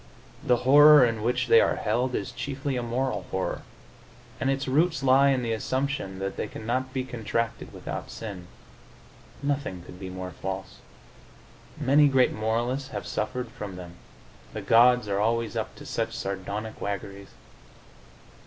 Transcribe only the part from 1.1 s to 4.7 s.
which they are held is chiefly a moral horror, and its